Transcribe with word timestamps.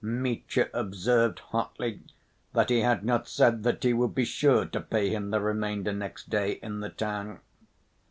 Mitya 0.03 0.67
observed 0.73 1.37
hotly 1.37 2.01
that 2.53 2.71
he 2.71 2.79
had 2.81 3.05
not 3.05 3.27
said 3.27 3.61
that 3.61 3.83
he 3.83 3.93
would 3.93 4.15
be 4.15 4.25
sure 4.25 4.65
to 4.65 4.81
pay 4.81 5.09
him 5.11 5.29
the 5.29 5.39
remainder 5.39 5.93
next 5.93 6.27
day 6.31 6.53
in 6.53 6.79
the 6.79 6.89
town. 6.89 7.39